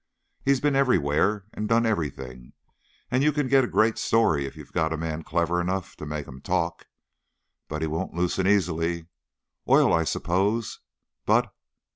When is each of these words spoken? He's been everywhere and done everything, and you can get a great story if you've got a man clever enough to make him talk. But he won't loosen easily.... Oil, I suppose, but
He's 0.43 0.59
been 0.59 0.75
everywhere 0.75 1.45
and 1.53 1.69
done 1.69 1.85
everything, 1.85 2.53
and 3.11 3.21
you 3.21 3.31
can 3.31 3.47
get 3.47 3.63
a 3.63 3.67
great 3.67 3.99
story 3.99 4.47
if 4.47 4.55
you've 4.57 4.73
got 4.73 4.91
a 4.91 4.97
man 4.97 5.21
clever 5.21 5.61
enough 5.61 5.95
to 5.97 6.07
make 6.07 6.27
him 6.27 6.41
talk. 6.41 6.87
But 7.67 7.83
he 7.83 7.87
won't 7.87 8.15
loosen 8.15 8.47
easily.... 8.47 9.09
Oil, 9.69 9.93
I 9.93 10.05
suppose, 10.05 10.79
but 11.27 11.53